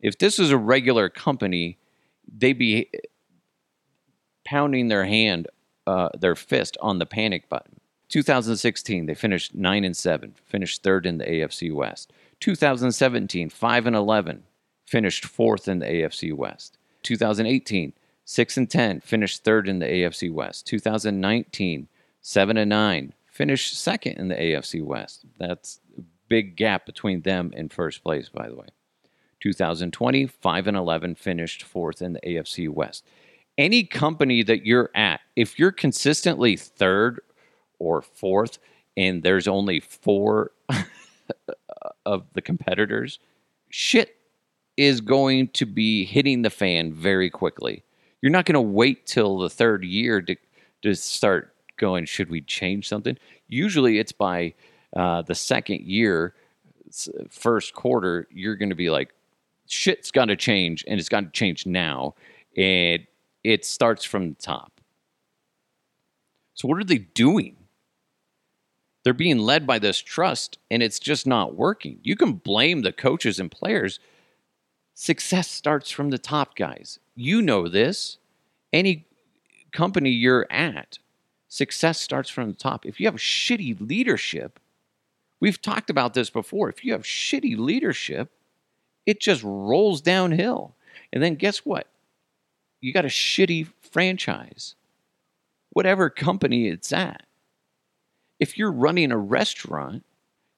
If 0.00 0.18
this 0.18 0.38
is 0.38 0.50
a 0.50 0.58
regular 0.58 1.08
company, 1.08 1.78
they'd 2.36 2.54
be 2.54 2.90
pounding 4.44 4.88
their 4.88 5.04
hand, 5.04 5.46
uh, 5.86 6.08
their 6.18 6.34
fist 6.34 6.76
on 6.80 6.98
the 6.98 7.06
panic 7.06 7.48
button. 7.48 7.80
2016, 8.08 9.06
they 9.06 9.14
finished 9.14 9.54
9 9.54 9.84
and 9.84 9.96
7, 9.96 10.34
finished 10.44 10.82
third 10.82 11.06
in 11.06 11.16
the 11.18 11.24
AFC 11.24 11.72
West. 11.72 12.12
2017, 12.40 13.48
5 13.48 13.86
and 13.86 13.96
11, 13.96 14.42
finished 14.84 15.24
fourth 15.24 15.66
in 15.68 15.78
the 15.78 15.86
AFC 15.86 16.34
West. 16.34 16.76
2018, 17.04 17.94
6 18.24 18.56
and 18.56 18.70
10, 18.70 19.00
finished 19.00 19.44
third 19.44 19.68
in 19.68 19.78
the 19.78 19.86
AFC 19.86 20.32
West. 20.32 20.66
2019, 20.66 21.88
7 22.20 22.56
and 22.56 22.68
9, 22.68 23.12
finished 23.26 23.78
second 23.78 24.18
in 24.18 24.28
the 24.28 24.34
AFC 24.36 24.82
West. 24.82 25.24
That's 25.38 25.80
a 25.98 26.02
big 26.28 26.56
gap 26.56 26.86
between 26.86 27.22
them 27.22 27.52
and 27.56 27.72
first 27.72 28.02
place, 28.02 28.28
by 28.28 28.48
the 28.48 28.56
way. 28.56 28.66
2020, 29.40 30.26
5 30.26 30.66
and 30.66 30.76
11, 30.76 31.16
finished 31.16 31.64
fourth 31.64 32.00
in 32.00 32.12
the 32.12 32.20
AFC 32.20 32.68
West. 32.68 33.04
Any 33.58 33.82
company 33.84 34.42
that 34.44 34.64
you're 34.64 34.90
at, 34.94 35.20
if 35.34 35.58
you're 35.58 35.72
consistently 35.72 36.56
third 36.56 37.20
or 37.78 38.00
fourth, 38.00 38.58
and 38.96 39.22
there's 39.22 39.48
only 39.48 39.80
four 39.80 40.52
of 42.06 42.24
the 42.34 42.40
competitors, 42.40 43.18
shit 43.68 44.16
is 44.76 45.00
going 45.00 45.48
to 45.48 45.66
be 45.66 46.04
hitting 46.04 46.42
the 46.42 46.50
fan 46.50 46.92
very 46.92 47.28
quickly. 47.28 47.82
You're 48.22 48.32
not 48.32 48.46
going 48.46 48.54
to 48.54 48.60
wait 48.60 49.06
till 49.06 49.38
the 49.38 49.50
third 49.50 49.84
year 49.84 50.22
to, 50.22 50.36
to 50.82 50.94
start 50.94 51.54
going, 51.76 52.06
should 52.06 52.30
we 52.30 52.40
change 52.40 52.88
something? 52.88 53.18
Usually 53.48 53.98
it's 53.98 54.12
by 54.12 54.54
uh, 54.96 55.22
the 55.22 55.34
second 55.34 55.82
year, 55.82 56.34
first 57.28 57.74
quarter, 57.74 58.26
you're 58.30 58.56
going 58.56 58.70
to 58.70 58.74
be 58.74 58.88
like, 58.88 59.12
shit's 59.66 60.10
got 60.10 60.26
to 60.26 60.36
change 60.36 60.84
and 60.88 60.98
it's 60.98 61.08
got 61.08 61.20
to 61.20 61.30
change 61.30 61.66
now. 61.66 62.14
And 62.56 63.06
it 63.44 63.64
starts 63.64 64.04
from 64.04 64.30
the 64.30 64.36
top. 64.36 64.80
So, 66.54 66.68
what 66.68 66.78
are 66.78 66.84
they 66.84 66.98
doing? 66.98 67.56
they're 69.02 69.12
being 69.12 69.38
led 69.38 69.66
by 69.66 69.78
this 69.78 69.98
trust 69.98 70.58
and 70.70 70.82
it's 70.82 70.98
just 70.98 71.26
not 71.26 71.54
working. 71.54 71.98
You 72.02 72.16
can 72.16 72.34
blame 72.34 72.82
the 72.82 72.92
coaches 72.92 73.38
and 73.38 73.50
players. 73.50 73.98
Success 74.94 75.48
starts 75.48 75.90
from 75.90 76.10
the 76.10 76.18
top, 76.18 76.54
guys. 76.56 76.98
You 77.14 77.42
know 77.42 77.68
this. 77.68 78.18
Any 78.72 79.06
company 79.72 80.10
you're 80.10 80.46
at, 80.50 80.98
success 81.48 82.00
starts 82.00 82.30
from 82.30 82.48
the 82.48 82.56
top. 82.56 82.86
If 82.86 83.00
you 83.00 83.06
have 83.06 83.16
shitty 83.16 83.80
leadership, 83.80 84.60
we've 85.40 85.60
talked 85.60 85.90
about 85.90 86.14
this 86.14 86.30
before. 86.30 86.68
If 86.68 86.84
you 86.84 86.92
have 86.92 87.02
shitty 87.02 87.58
leadership, 87.58 88.30
it 89.06 89.20
just 89.20 89.42
rolls 89.42 90.00
downhill. 90.00 90.74
And 91.12 91.22
then 91.22 91.34
guess 91.34 91.58
what? 91.58 91.86
You 92.80 92.92
got 92.92 93.04
a 93.04 93.08
shitty 93.08 93.68
franchise, 93.80 94.74
whatever 95.70 96.10
company 96.10 96.68
it's 96.68 96.92
at 96.92 97.26
if 98.42 98.58
you're 98.58 98.72
running 98.72 99.12
a 99.12 99.16
restaurant, 99.16 100.04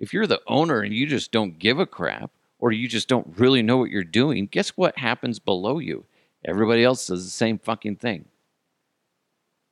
if 0.01 0.15
you're 0.15 0.27
the 0.27 0.41
owner 0.47 0.81
and 0.81 0.95
you 0.95 1.07
just 1.07 1.31
don't 1.31 1.59
give 1.59 1.79
a 1.79 1.85
crap 1.85 2.31
or 2.65 2.73
you 2.73 2.89
just 2.89 3.09
don't 3.09 3.39
really 3.39 3.61
know 3.61 3.77
what 3.77 3.91
you're 3.91 4.03
doing, 4.03 4.47
guess 4.47 4.71
what 4.71 4.97
happens 4.97 5.39
below 5.39 5.79
you? 5.79 6.07
Everybody 6.47 6.83
else 6.83 7.09
does 7.09 7.23
the 7.23 7.31
same 7.31 7.59
fucking 7.59 7.97
thing. 7.97 8.25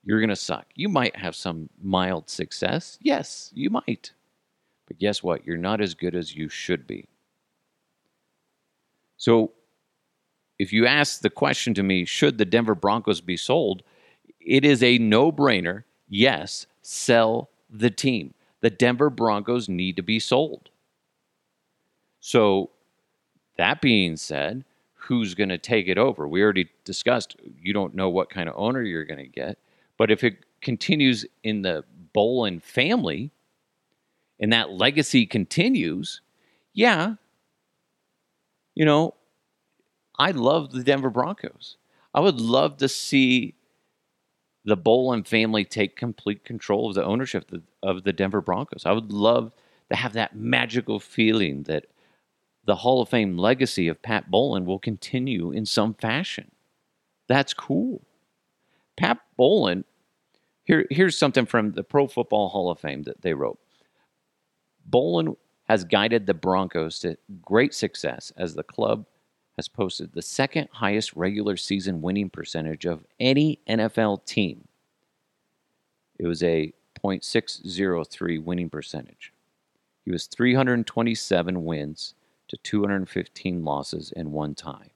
You're 0.05 0.21
going 0.21 0.29
to 0.29 0.37
suck. 0.37 0.67
You 0.75 0.91
might 0.91 1.17
have 1.17 1.35
some 1.35 1.71
mild 1.83 2.29
success. 2.29 2.99
Yes, 3.01 3.51
you 3.55 3.71
might. 3.71 4.13
But 4.87 4.99
guess 4.99 5.23
what? 5.23 5.47
You're 5.47 5.57
not 5.57 5.81
as 5.81 5.95
good 5.95 6.15
as 6.15 6.37
you 6.37 6.51
should 6.51 6.87
be. 6.87 7.09
So, 9.17 9.53
if 10.59 10.71
you 10.71 10.87
ask 10.87 11.23
the 11.23 11.31
question 11.31 11.73
to 11.73 11.83
me, 11.83 12.05
should 12.05 12.37
the 12.37 12.45
Denver 12.45 12.75
Broncos 12.75 13.23
be 13.23 13.39
sold? 13.39 13.83
It 14.39 14.67
is 14.67 14.83
a 14.83 14.99
no 14.99 15.33
brainer. 15.33 15.85
Yes, 16.11 16.67
sell 16.83 17.49
the 17.71 17.89
team. 17.89 18.35
The 18.61 18.69
Denver 18.69 19.09
Broncos 19.09 19.67
need 19.67 19.97
to 19.97 20.03
be 20.03 20.19
sold. 20.19 20.69
So, 22.21 22.69
that 23.63 23.81
being 23.81 24.17
said, 24.17 24.65
who's 24.95 25.35
going 25.35 25.49
to 25.49 25.59
take 25.59 25.87
it 25.87 25.97
over? 25.97 26.27
We 26.27 26.43
already 26.43 26.69
discussed 26.85 27.37
you 27.61 27.73
don't 27.73 27.95
know 27.95 28.09
what 28.09 28.29
kind 28.29 28.49
of 28.49 28.57
owner 28.59 28.83
you're 28.83 29.05
going 29.05 29.21
to 29.21 29.27
get. 29.27 29.57
But 29.97 30.11
if 30.11 30.25
it 30.25 30.39
continues 30.61 31.25
in 31.45 31.63
the 31.63 31.85
Bowlen 32.13 32.59
family 32.59 33.31
and 34.41 34.53
that 34.53 34.73
legacy 34.73 35.27
continues, 35.27 36.23
yeah, 36.75 37.15
you 38.75 38.85
know, 38.85 39.15
I 40.19 40.33
love 40.33 40.73
the 40.73 40.83
Denver 40.83 41.11
Broncos. 41.11 41.77
I 42.13 42.21
would 42.21 42.41
love 42.41 42.79
to 42.79 42.89
see 42.89 43.55
the 44.65 44.77
Bowlen 44.77 45.23
family 45.23 45.65
take 45.65 45.95
complete 45.95 46.45
control 46.45 46.89
of 46.89 46.97
the 46.97 47.05
ownership 47.05 47.51
of 47.83 48.03
the 48.03 48.13
Denver 48.13 48.41
Broncos. 48.41 48.87
I 48.87 48.93
would 48.93 49.13
love 49.13 49.53
to 49.91 49.97
have 49.97 50.15
that 50.15 50.35
magical 50.35 50.99
feeling 50.99 51.63
that 51.65 51.87
the 52.65 52.77
Hall 52.77 53.03
of 53.03 53.09
Fame 53.09 53.37
legacy 53.37 53.89
of 53.89 54.03
Pat 54.03 54.31
Bowlen 54.31 54.65
will 54.65 54.79
continue 54.79 55.51
in 55.51 55.67
some 55.67 55.95
fashion. 55.95 56.51
That's 57.27 57.55
cool. 57.55 58.03
Pat 58.97 59.19
Bowlen, 59.37 59.85
here, 60.65 60.87
here's 60.91 61.19
something 61.19 61.47
from 61.47 61.73
the 61.73 61.83
Pro 61.83 62.07
Football 62.07 62.49
Hall 62.49 62.71
of 62.71 62.79
Fame 62.79 63.03
that 63.05 63.23
they 63.23 63.35
wrote. 63.35 63.59
Bowlen 64.87 65.37
has 65.69 65.85
guided 65.85 66.27
the 66.27 66.35
Broncos 66.35 66.99
to 67.01 67.17
great 67.41 67.75
success 67.75 68.33
as 68.37 68.55
the 68.55 68.63
club 68.63 69.07
has 69.57 69.69
posted 69.69 70.13
the 70.13 70.23
second 70.23 70.69
highest 70.73 71.15
regular 71.15 71.57
season 71.57 72.01
winning 72.01 72.31
percentage 72.31 72.85
of 72.85 73.05
any 73.21 73.59
NFL 73.69 74.25
team. 74.25 74.67
It 76.19 76.27
was 76.27 76.43
a 76.43 76.73
.603 77.05 78.43
winning 78.43 78.71
percentage. 78.71 79.33
He 80.05 80.11
was 80.11 80.27
327 80.27 81.65
wins 81.65 82.15
to 82.53 82.59
215 82.59 83.65
losses 83.65 84.13
and 84.15 84.31
one 84.31 84.55
tie. 84.55 84.91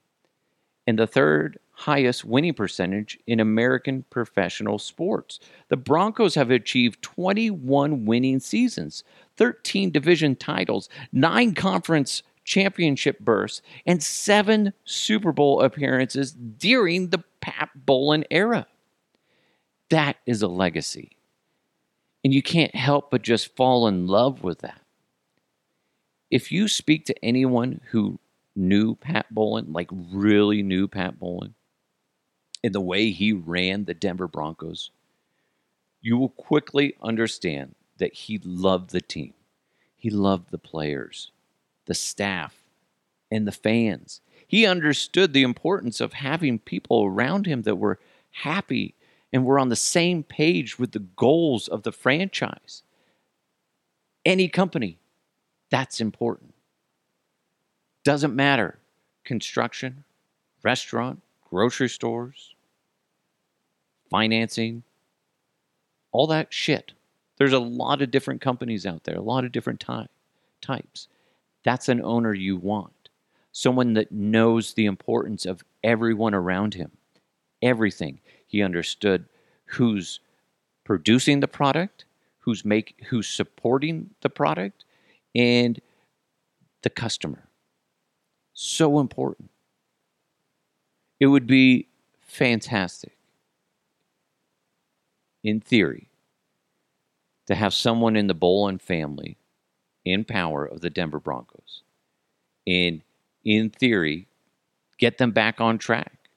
And 0.86 0.98
the 0.98 1.06
third 1.06 1.58
highest 1.72 2.24
winning 2.24 2.54
percentage 2.54 3.18
in 3.26 3.40
American 3.40 4.04
professional 4.10 4.78
sports. 4.78 5.40
The 5.68 5.76
Broncos 5.76 6.34
have 6.34 6.50
achieved 6.50 7.02
21 7.02 8.04
winning 8.04 8.40
seasons, 8.40 9.02
13 9.36 9.90
division 9.90 10.36
titles, 10.36 10.88
9 11.12 11.54
conference 11.54 12.22
championship 12.44 13.18
bursts, 13.18 13.62
and 13.86 14.02
seven 14.02 14.72
Super 14.84 15.32
Bowl 15.32 15.62
appearances 15.62 16.32
during 16.32 17.08
the 17.08 17.24
Pat 17.40 17.70
Bowlen 17.74 18.24
era. 18.30 18.66
That 19.90 20.16
is 20.26 20.42
a 20.42 20.48
legacy. 20.48 21.16
And 22.22 22.32
you 22.34 22.42
can't 22.42 22.74
help 22.74 23.10
but 23.10 23.22
just 23.22 23.54
fall 23.56 23.88
in 23.88 24.06
love 24.06 24.42
with 24.42 24.60
that. 24.60 24.80
If 26.30 26.50
you 26.50 26.68
speak 26.68 27.06
to 27.06 27.24
anyone 27.24 27.80
who 27.90 28.18
knew 28.54 28.94
Pat 28.96 29.26
Bowlen, 29.32 29.72
like 29.72 29.88
really 29.92 30.62
knew 30.62 30.88
Pat 30.88 31.18
Bowlen, 31.18 31.54
in 32.62 32.72
the 32.72 32.80
way 32.80 33.10
he 33.10 33.32
ran 33.32 33.84
the 33.84 33.94
Denver 33.94 34.26
Broncos, 34.26 34.90
you 36.00 36.16
will 36.16 36.30
quickly 36.30 36.94
understand 37.02 37.74
that 37.98 38.14
he 38.14 38.38
loved 38.38 38.90
the 38.90 39.00
team. 39.00 39.34
He 39.96 40.10
loved 40.10 40.50
the 40.50 40.58
players, 40.58 41.30
the 41.86 41.94
staff, 41.94 42.56
and 43.30 43.46
the 43.46 43.52
fans. 43.52 44.20
He 44.46 44.66
understood 44.66 45.32
the 45.32 45.42
importance 45.42 46.00
of 46.00 46.12
having 46.12 46.58
people 46.58 47.04
around 47.04 47.46
him 47.46 47.62
that 47.62 47.76
were 47.76 47.98
happy 48.30 48.94
and 49.32 49.44
were 49.44 49.58
on 49.58 49.68
the 49.68 49.76
same 49.76 50.22
page 50.22 50.78
with 50.78 50.92
the 50.92 51.00
goals 51.00 51.68
of 51.68 51.82
the 51.82 51.92
franchise. 51.92 52.82
Any 54.24 54.48
company, 54.48 54.98
that's 55.70 56.00
important. 56.00 56.54
Doesn't 58.04 58.34
matter. 58.34 58.78
Construction, 59.24 60.04
restaurant, 60.62 61.22
grocery 61.50 61.88
stores, 61.88 62.54
financing, 64.10 64.82
all 66.12 66.26
that 66.28 66.52
shit. 66.52 66.92
There's 67.36 67.52
a 67.52 67.58
lot 67.58 68.00
of 68.00 68.10
different 68.10 68.40
companies 68.40 68.86
out 68.86 69.04
there, 69.04 69.16
a 69.16 69.20
lot 69.20 69.44
of 69.44 69.52
different 69.52 69.80
ty- 69.80 70.08
types. 70.60 71.08
That's 71.64 71.88
an 71.88 72.00
owner 72.02 72.32
you 72.32 72.56
want. 72.56 73.10
Someone 73.52 73.94
that 73.94 74.12
knows 74.12 74.74
the 74.74 74.86
importance 74.86 75.44
of 75.44 75.64
everyone 75.82 76.34
around 76.34 76.74
him, 76.74 76.92
everything. 77.62 78.20
He 78.46 78.62
understood 78.62 79.24
who's 79.66 80.20
producing 80.84 81.40
the 81.40 81.48
product, 81.48 82.04
who's 82.38 82.64
make 82.64 82.94
who's 83.08 83.28
supporting 83.28 84.10
the 84.20 84.30
product, 84.30 84.84
and 85.36 85.80
the 86.82 86.90
customer. 86.90 87.44
So 88.54 88.98
important. 88.98 89.50
It 91.20 91.26
would 91.26 91.46
be 91.46 91.88
fantastic, 92.20 93.16
in 95.44 95.60
theory, 95.60 96.08
to 97.46 97.54
have 97.54 97.74
someone 97.74 98.16
in 98.16 98.26
the 98.26 98.34
Bowlen 98.34 98.78
family 98.78 99.36
in 100.04 100.24
power 100.24 100.64
of 100.64 100.80
the 100.80 100.90
Denver 100.90 101.20
Broncos. 101.20 101.82
And 102.66 103.02
in 103.44 103.70
theory, 103.70 104.26
get 104.98 105.18
them 105.18 105.32
back 105.32 105.60
on 105.60 105.78
track. 105.78 106.30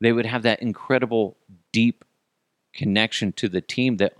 They 0.00 0.12
would 0.12 0.26
have 0.26 0.42
that 0.42 0.62
incredible, 0.62 1.36
deep 1.72 2.04
connection 2.72 3.32
to 3.34 3.48
the 3.48 3.60
team 3.60 3.98
that 3.98 4.14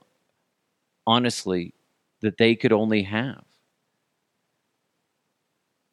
honestly 1.06 1.74
that 2.20 2.38
they 2.38 2.54
could 2.54 2.72
only 2.72 3.02
have. 3.02 3.42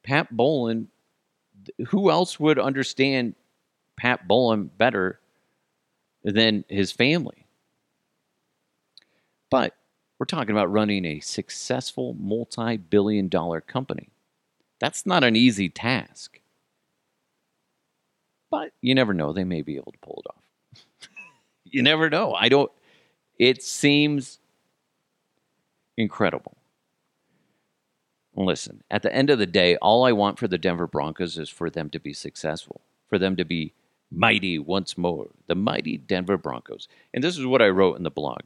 Pat 0.03 0.35
Bowlen, 0.35 0.87
who 1.87 2.09
else 2.09 2.39
would 2.39 2.59
understand 2.59 3.35
Pat 3.97 4.27
Bowlen 4.27 4.69
better 4.77 5.19
than 6.23 6.63
his 6.69 6.91
family? 6.91 7.45
But 9.49 9.73
we're 10.19 10.25
talking 10.25 10.51
about 10.51 10.71
running 10.71 11.05
a 11.05 11.19
successful 11.19 12.15
multi 12.19 12.77
billion 12.77 13.27
dollar 13.27 13.61
company. 13.61 14.09
That's 14.79 15.05
not 15.05 15.23
an 15.23 15.35
easy 15.35 15.69
task. 15.69 16.39
But 18.49 18.71
you 18.81 18.95
never 18.95 19.13
know. 19.13 19.33
They 19.33 19.43
may 19.43 19.61
be 19.61 19.75
able 19.75 19.91
to 19.91 19.97
pull 19.99 20.23
it 20.25 20.29
off. 20.29 20.83
you 21.65 21.83
never 21.83 22.09
know. 22.09 22.33
I 22.33 22.49
don't, 22.49 22.71
it 23.37 23.61
seems 23.61 24.39
incredible. 25.97 26.57
Listen, 28.35 28.83
at 28.91 29.01
the 29.01 29.13
end 29.13 29.31
of 29.31 29.39
the 29.39 29.47
day, 29.47 29.77
all 29.77 30.05
I 30.05 30.11
want 30.11 30.37
for 30.37 30.47
the 30.47 30.59
Denver 30.59 30.85
Broncos 30.85 31.37
is 31.39 31.49
for 31.49 31.69
them 31.71 31.89
to 31.89 31.99
be 31.99 32.13
successful, 32.13 32.81
for 33.07 33.17
them 33.17 33.35
to 33.35 33.43
be 33.43 33.73
mighty 34.11 34.59
once 34.59 34.97
more, 34.97 35.29
the 35.47 35.55
mighty 35.55 35.97
Denver 35.97 36.37
Broncos. 36.37 36.87
And 37.13 37.23
this 37.23 37.37
is 37.37 37.45
what 37.45 37.63
I 37.63 37.69
wrote 37.69 37.97
in 37.97 38.03
the 38.03 38.11
blog. 38.11 38.41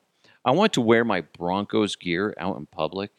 I 0.46 0.52
want 0.52 0.74
to 0.74 0.82
wear 0.82 1.04
my 1.04 1.22
Broncos 1.22 1.96
gear 1.96 2.34
out 2.40 2.58
in 2.58 2.66
public 2.68 3.12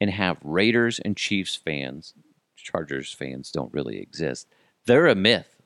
and 0.00 0.10
have 0.10 0.38
Raiders 0.42 0.98
and 0.98 1.16
Chiefs 1.16 1.56
fans, 1.56 2.12
Chargers 2.56 3.12
fans 3.12 3.50
don't 3.50 3.72
really 3.72 3.98
exist. 3.98 4.48
They're 4.84 5.06
a 5.06 5.14
myth. 5.14 5.62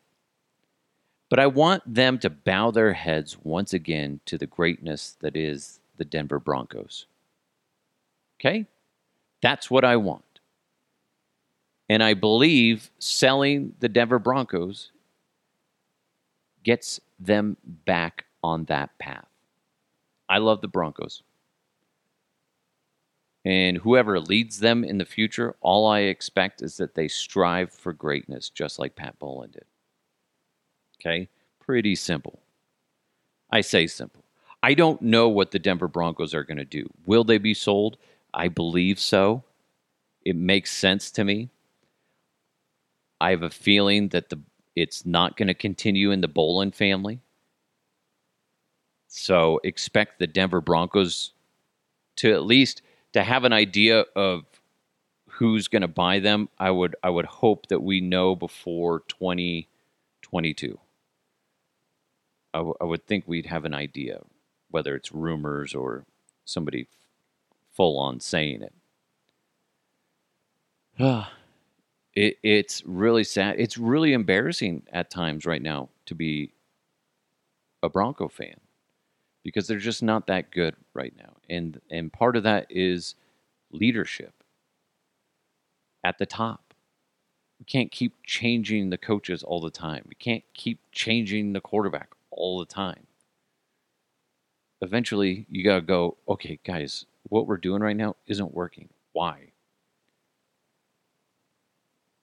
But 1.30 1.38
I 1.38 1.46
want 1.46 1.83
them 1.87 2.18
to 2.18 2.30
bow 2.30 2.70
their 2.70 2.92
heads 2.92 3.38
once 3.42 3.72
again 3.72 4.20
to 4.26 4.37
the 4.37 4.46
greatness 4.46 5.16
that 5.20 5.37
is 5.37 5.80
the 5.96 6.04
Denver 6.04 6.40
Broncos. 6.40 7.06
Okay? 8.40 8.66
That's 9.42 9.70
what 9.70 9.85
I 9.85 9.96
want. 9.96 10.24
And 11.88 12.03
I 12.03 12.14
believe 12.14 12.90
selling 12.98 13.74
the 13.81 13.88
Denver 13.88 14.18
Broncos 14.18 14.92
gets 16.62 17.00
them 17.18 17.57
back 17.64 18.26
on 18.42 18.64
that 18.66 18.96
path. 18.98 19.26
I 20.29 20.38
love 20.38 20.61
the 20.61 20.68
Broncos. 20.68 21.22
And 23.44 23.79
whoever 23.79 24.20
leads 24.20 24.61
them 24.61 24.85
in 24.85 24.98
the 24.98 25.05
future, 25.05 25.57
all 25.61 25.87
I 25.87 26.00
expect 26.00 26.62
is 26.62 26.76
that 26.76 26.94
they 26.94 27.09
strive 27.09 27.72
for 27.72 27.92
greatness, 27.92 28.50
just 28.50 28.79
like 28.79 28.96
Pat 28.96 29.18
Bowlen 29.18 29.50
did. 29.50 29.64
Okay? 31.00 31.29
Pretty 31.59 31.94
simple. 31.94 32.40
I 33.50 33.62
say 33.62 33.87
simple. 33.87 34.24
I 34.62 34.74
don't 34.74 35.00
know 35.00 35.29
what 35.29 35.50
the 35.50 35.59
Denver 35.59 35.88
Broncos 35.88 36.35
are 36.35 36.44
going 36.44 36.59
to 36.59 36.64
do. 36.64 36.87
Will 37.07 37.24
they 37.24 37.38
be 37.38 37.55
sold? 37.55 37.96
I 38.35 38.49
believe 38.49 38.99
so. 39.01 39.45
It 40.25 40.37
makes 40.37 40.73
sense 40.73 41.11
to 41.12 41.25
me. 41.25 41.51
I 43.21 43.31
have 43.31 43.43
a 43.43 43.51
feeling 43.51 44.09
that 44.09 44.31
the 44.31 44.40
it's 44.77 45.05
not 45.05 45.37
going 45.37 45.49
to 45.49 45.55
continue 45.55 46.11
in 46.12 46.21
the 46.21 46.29
Bowlen 46.29 46.71
family. 46.73 47.21
So 49.09 49.61
expect 49.64 50.19
the 50.19 50.27
Denver 50.27 50.61
Broncos 50.61 51.33
to 52.16 52.33
at 52.33 52.45
least 52.45 52.83
to 53.12 53.23
have 53.25 53.45
an 53.45 53.53
idea 53.53 54.05
of 54.16 54.45
who's 55.29 55.69
going 55.69 55.83
to 55.83 55.88
buy 55.88 56.19
them. 56.21 56.49
I 56.59 56.71
would 56.71 56.97
I 57.03 57.11
would 57.11 57.27
hope 57.27 57.69
that 57.69 57.83
we 57.83 58.01
know 58.01 58.37
before 58.37 59.01
2022. 59.09 60.79
I, 62.55 62.59
w- 62.59 62.75
I 62.81 62.85
would 62.85 63.07
think 63.07 63.25
we'd 63.27 63.47
have 63.47 63.64
an 63.64 63.75
idea 63.75 64.21
whether 64.71 64.95
it's 64.95 65.12
rumors 65.12 65.75
or 65.75 66.05
somebody 66.45 66.87
full 67.81 67.99
on 67.99 68.21
saying 68.21 68.62
it. 68.62 68.75
It, 72.16 72.38
it's 72.43 72.83
really 72.85 73.23
sad. 73.23 73.55
It's 73.61 73.79
really 73.79 74.14
embarrassing 74.14 74.83
at 74.93 75.12
times 75.12 75.47
right 75.47 75.62
now 75.62 75.90
to 76.07 76.14
be 76.16 76.53
a 77.85 77.88
Bronco 77.88 78.27
fan 78.27 78.57
because 79.45 79.69
they're 79.69 79.79
just 79.79 80.03
not 80.03 80.27
that 80.27 80.51
good 80.51 80.75
right 80.93 81.14
now. 81.16 81.37
And 81.49 81.81
and 81.88 82.12
part 82.12 82.35
of 82.35 82.43
that 82.43 82.66
is 82.69 83.14
leadership 83.71 84.35
at 86.03 86.19
the 86.19 86.27
top. 86.27 86.75
We 87.61 87.64
can't 87.64 87.93
keep 87.93 88.16
changing 88.27 88.90
the 88.90 88.99
coaches 88.99 89.45
all 89.45 89.61
the 89.61 89.71
time. 89.71 90.03
We 90.09 90.16
can't 90.16 90.43
keep 90.53 90.81
changing 90.90 91.53
the 91.53 91.61
quarterback 91.61 92.09
all 92.33 92.59
the 92.59 92.66
time. 92.66 93.07
Eventually, 94.81 95.47
you 95.49 95.62
got 95.62 95.77
to 95.77 95.83
go, 95.83 96.16
okay, 96.29 96.59
guys, 96.66 97.07
what 97.24 97.46
we're 97.46 97.56
doing 97.56 97.83
right 97.83 97.96
now 97.96 98.16
isn't 98.26 98.54
working. 98.54 98.88
Why? 99.12 99.50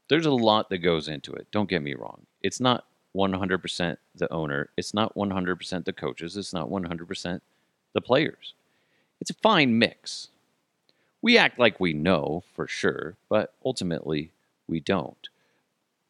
there's 0.09 0.25
a 0.25 0.31
lot 0.31 0.69
that 0.69 0.79
goes 0.79 1.07
into 1.07 1.33
it. 1.33 1.47
Don't 1.51 1.69
get 1.69 1.81
me 1.81 1.93
wrong. 1.93 2.25
It's 2.41 2.59
not 2.59 2.85
100% 3.15 3.97
the 4.15 4.31
owner. 4.31 4.69
It's 4.77 4.93
not 4.93 5.15
100% 5.15 5.85
the 5.85 5.93
coaches. 5.93 6.37
It's 6.37 6.53
not 6.53 6.69
100% 6.69 7.41
the 7.93 8.01
players. 8.01 8.53
It's 9.19 9.31
a 9.31 9.35
fine 9.35 9.77
mix. 9.77 10.29
We 11.21 11.37
act 11.37 11.59
like 11.59 11.79
we 11.79 11.93
know 11.93 12.43
for 12.53 12.67
sure, 12.67 13.15
but 13.27 13.53
ultimately 13.65 14.31
we 14.67 14.79
don't. 14.79 15.29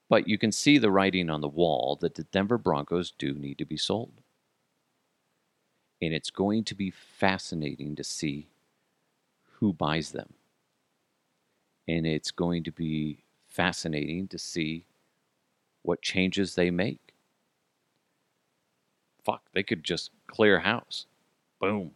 But 0.10 0.28
you 0.28 0.38
can 0.38 0.52
see 0.52 0.78
the 0.78 0.92
writing 0.92 1.30
on 1.30 1.42
the 1.42 1.48
wall 1.48 1.98
that 2.02 2.16
the 2.16 2.24
Denver 2.24 2.58
Broncos 2.58 3.12
do 3.18 3.34
need 3.34 3.58
to 3.58 3.66
be 3.66 3.78
sold. 3.78 4.12
And 6.02 6.14
it's 6.14 6.30
going 6.30 6.64
to 6.66 6.76
be 6.76 6.92
fascinating 6.92 7.96
to 7.96 8.04
see 8.04 8.48
who 9.60 9.74
buys 9.74 10.12
them. 10.12 10.34
And 11.88 12.06
it's 12.06 12.32
going 12.32 12.64
to 12.64 12.72
be 12.72 13.24
fascinating 13.48 14.28
to 14.30 14.38
see 14.38 14.86
what 15.84 16.02
changes 16.02 16.56
they 16.56 16.70
make. 16.70 17.14
Fuck, 19.24 19.42
they 19.54 19.64
could 19.64 19.84
just 19.84 20.12
clear 20.28 20.60
house. 20.60 21.06
Boom. 21.60 21.92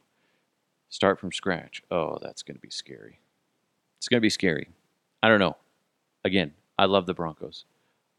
Start 0.89 1.19
from 1.19 1.31
scratch. 1.31 1.81
Oh, 1.91 2.17
that's 2.21 2.43
going 2.43 2.55
to 2.55 2.61
be 2.61 2.69
scary. 2.69 3.19
It's 3.97 4.07
going 4.07 4.17
to 4.17 4.21
be 4.21 4.29
scary. 4.29 4.69
I 5.21 5.29
don't 5.29 5.39
know. 5.39 5.57
Again, 6.25 6.53
I 6.77 6.85
love 6.85 7.05
the 7.05 7.13
Broncos. 7.13 7.65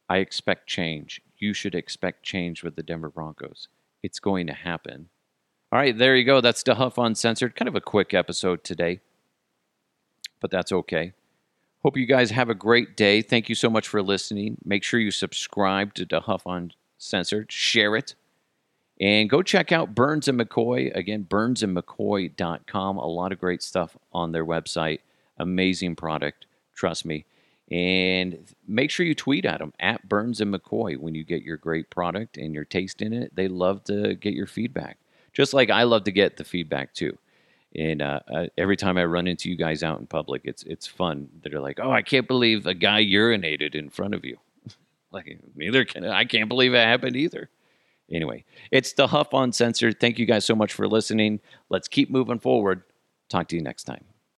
I 0.09 0.18
expect 0.18 0.68
change. 0.68 1.20
You 1.38 1.52
should 1.52 1.74
expect 1.74 2.22
change 2.22 2.62
with 2.62 2.76
the 2.76 2.83
Denver 2.83 3.11
Broncos. 3.11 3.68
It's 4.02 4.20
going 4.20 4.46
to 4.46 4.52
happen. 4.52 5.09
All 5.70 5.78
right, 5.78 5.96
there 5.96 6.16
you 6.16 6.24
go. 6.24 6.40
That's 6.40 6.62
DeHuff 6.62 7.02
Uncensored. 7.02 7.57
Kind 7.57 7.68
of 7.68 7.74
a 7.74 7.81
quick 7.81 8.14
episode 8.14 8.62
today, 8.62 9.00
but 10.42 10.50
that's 10.50 10.72
okay. 10.72 11.14
Hope 11.83 11.96
you 11.96 12.07
guys 12.07 12.31
have 12.31 12.50
a 12.50 12.55
great 12.55 12.96
day. 12.96 13.22
Thank 13.22 13.48
you 13.48 13.55
so 13.55 13.70
much 13.70 13.88
for 13.88 14.02
listening. 14.02 14.59
Make 14.64 14.85
sure 14.85 15.00
you 15.00 15.11
subscribe 15.11 15.94
to 15.94 16.05
DeHuff 16.05 16.42
Uncensored. 16.44 17.50
Share 17.50 17.96
it. 17.96 18.14
And 19.00 19.28
go 19.28 19.42
check 19.42 19.72
out 19.72 19.94
Burns 19.94 20.28
and 20.28 20.38
McCoy. 20.38 20.94
Again, 20.94 21.26
burnsandmccoy.com. 21.28 22.98
A 22.98 23.07
lot 23.07 23.33
of 23.33 23.40
great 23.40 23.62
stuff 23.62 23.96
on 24.12 24.31
their 24.31 24.44
website. 24.44 25.00
Amazing 25.38 25.96
product. 25.96 26.46
Trust 26.76 27.05
me. 27.05 27.24
And 27.70 28.38
make 28.68 28.90
sure 28.90 29.07
you 29.07 29.14
tweet 29.14 29.44
at 29.44 29.59
them 29.59 29.72
at 29.81 30.09
Burns 30.09 30.40
and 30.40 30.55
McCoy 30.55 30.98
when 30.98 31.14
you 31.14 31.24
get 31.24 31.42
your 31.42 31.57
great 31.57 31.90
product 31.90 32.37
and 32.37 32.55
your 32.55 32.64
taste 32.64 33.00
in 33.00 33.12
it. 33.12 33.35
They 33.35 33.48
love 33.48 33.83
to 33.85 34.14
get 34.14 34.35
your 34.35 34.46
feedback, 34.46 34.98
just 35.33 35.55
like 35.55 35.70
I 35.70 35.85
love 35.85 36.05
to 36.05 36.12
get 36.12 36.37
the 36.37 36.44
feedback 36.44 36.92
too. 36.92 37.16
And 37.74 38.02
uh, 38.02 38.20
uh, 38.32 38.46
every 38.58 38.76
time 38.76 38.98
I 38.98 39.04
run 39.04 39.26
into 39.26 39.48
you 39.48 39.56
guys 39.56 39.82
out 39.82 39.98
in 39.98 40.06
public, 40.06 40.42
it's 40.44 40.62
it's 40.64 40.87
fun. 40.87 41.28
They're 41.42 41.61
like, 41.61 41.80
"Oh, 41.80 41.90
I 41.90 42.02
can't 42.02 42.28
believe 42.28 42.66
a 42.66 42.74
guy 42.74 43.02
urinated 43.02 43.74
in 43.74 43.88
front 43.88 44.14
of 44.14 44.24
you." 44.24 44.37
like, 45.11 45.38
neither 45.54 45.85
can 45.85 46.04
I. 46.04 46.24
Can't 46.24 46.48
believe 46.48 46.74
it 46.74 46.85
happened 46.85 47.16
either. 47.16 47.48
Anyway, 48.11 48.44
it's 48.70 48.92
DeHuff 48.92 49.28
Uncensored. 49.32 49.98
Thank 49.98 50.18
you 50.18 50.26
guys 50.26 50.44
so 50.44 50.54
much 50.54 50.74
for 50.74 50.87
listening. 50.87 51.40
Let's 51.70 51.88
keep 51.88 52.11
moving 52.11 52.38
forward. 52.38 52.82
Talk 53.30 53.48
to 53.48 53.56
you 53.56 53.62
next 53.62 53.85
time. 53.85 54.04